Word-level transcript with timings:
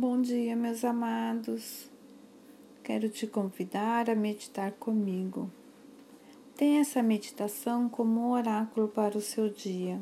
Bom 0.00 0.22
dia, 0.22 0.54
meus 0.54 0.84
amados. 0.84 1.90
Quero 2.84 3.08
te 3.08 3.26
convidar 3.26 4.08
a 4.08 4.14
meditar 4.14 4.70
comigo. 4.70 5.50
Tenha 6.56 6.82
essa 6.82 7.02
meditação 7.02 7.88
como 7.88 8.20
um 8.20 8.30
oráculo 8.30 8.86
para 8.86 9.18
o 9.18 9.20
seu 9.20 9.48
dia 9.48 10.00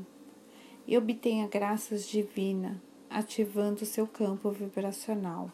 e 0.87 0.99
obtenha 0.99 1.49
graças 1.49 2.07
divinas, 2.07 2.77
ativando 3.09 3.87
seu 3.87 4.07
campo 4.07 4.51
vibracional. 4.51 5.51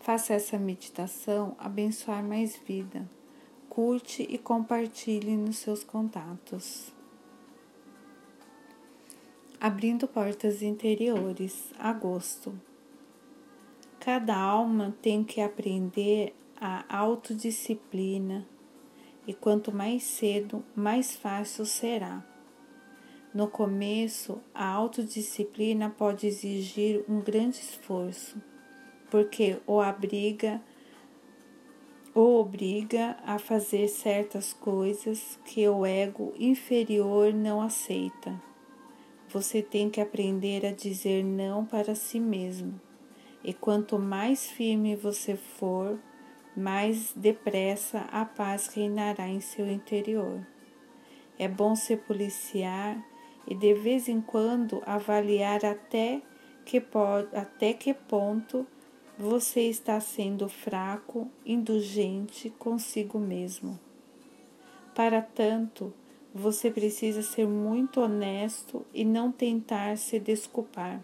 Faça 0.00 0.34
essa 0.34 0.58
meditação 0.58 1.54
abençoar 1.56 2.24
mais 2.24 2.56
vida. 2.56 3.08
Curte 3.68 4.26
e 4.28 4.36
compartilhe 4.36 5.36
nos 5.36 5.58
seus 5.58 5.84
contatos. 5.84 6.92
Abrindo 9.60 10.08
portas 10.08 10.60
interiores, 10.60 11.72
agosto. 11.78 12.52
Cada 14.04 14.36
alma 14.36 14.94
tem 15.00 15.24
que 15.24 15.40
aprender 15.40 16.34
a 16.60 16.84
autodisciplina 16.94 18.46
e 19.26 19.32
quanto 19.32 19.74
mais 19.74 20.02
cedo, 20.02 20.62
mais 20.76 21.16
fácil 21.16 21.64
será. 21.64 22.22
No 23.32 23.48
começo, 23.48 24.38
a 24.54 24.68
autodisciplina 24.68 25.88
pode 25.88 26.26
exigir 26.26 27.02
um 27.08 27.18
grande 27.18 27.56
esforço, 27.56 28.36
porque 29.10 29.56
o 29.66 29.80
abriga 29.80 30.60
ou 32.14 32.42
obriga 32.42 33.16
a 33.24 33.38
fazer 33.38 33.88
certas 33.88 34.52
coisas 34.52 35.38
que 35.46 35.66
o 35.66 35.86
ego 35.86 36.34
inferior 36.38 37.32
não 37.32 37.62
aceita. 37.62 38.38
Você 39.30 39.62
tem 39.62 39.88
que 39.88 39.98
aprender 39.98 40.66
a 40.66 40.72
dizer 40.72 41.24
não 41.24 41.64
para 41.64 41.94
si 41.94 42.20
mesmo 42.20 42.78
e 43.44 43.52
quanto 43.52 43.98
mais 43.98 44.50
firme 44.50 44.96
você 44.96 45.36
for, 45.36 45.98
mais 46.56 47.12
depressa 47.14 48.00
a 48.10 48.24
paz 48.24 48.68
reinará 48.68 49.28
em 49.28 49.40
seu 49.40 49.68
interior. 49.68 50.44
É 51.38 51.46
bom 51.46 51.76
se 51.76 51.96
policiar 51.96 53.04
e 53.46 53.54
de 53.54 53.74
vez 53.74 54.08
em 54.08 54.20
quando 54.20 54.82
avaliar 54.86 55.64
até 55.64 56.22
que, 56.64 56.82
até 57.34 57.74
que 57.74 57.92
ponto 57.92 58.66
você 59.18 59.62
está 59.62 60.00
sendo 60.00 60.48
fraco, 60.48 61.30
indulgente 61.44 62.50
consigo 62.50 63.18
mesmo. 63.18 63.78
Para 64.94 65.20
tanto, 65.20 65.92
você 66.32 66.70
precisa 66.70 67.22
ser 67.22 67.46
muito 67.46 68.00
honesto 68.00 68.84
e 68.92 69.04
não 69.04 69.30
tentar 69.30 69.96
se 69.98 70.18
desculpar. 70.18 71.00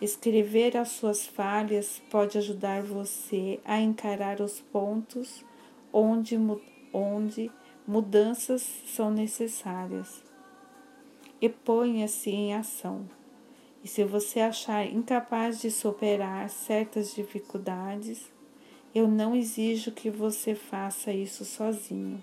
Escrever 0.00 0.76
as 0.76 0.88
suas 0.88 1.26
falhas 1.26 2.02
pode 2.10 2.36
ajudar 2.36 2.82
você 2.82 3.60
a 3.64 3.80
encarar 3.80 4.40
os 4.40 4.60
pontos 4.60 5.44
onde, 5.92 6.36
onde 6.92 7.50
mudanças 7.86 8.62
são 8.86 9.10
necessárias. 9.10 10.22
E 11.40 11.48
ponha-se 11.48 12.30
em 12.30 12.54
ação. 12.54 13.08
E 13.82 13.88
se 13.88 14.02
você 14.02 14.40
achar 14.40 14.86
incapaz 14.86 15.60
de 15.60 15.70
superar 15.70 16.48
certas 16.48 17.14
dificuldades, 17.14 18.32
eu 18.94 19.06
não 19.06 19.34
exijo 19.34 19.92
que 19.92 20.10
você 20.10 20.54
faça 20.54 21.12
isso 21.12 21.44
sozinho. 21.44 22.22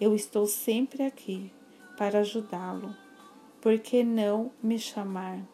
Eu 0.00 0.14
estou 0.14 0.46
sempre 0.46 1.02
aqui 1.02 1.50
para 1.96 2.18
ajudá-lo. 2.20 2.94
Por 3.60 3.78
que 3.78 4.04
não 4.04 4.50
me 4.62 4.78
chamar? 4.78 5.53